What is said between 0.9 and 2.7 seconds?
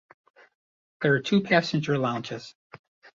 There are two passenger lounges.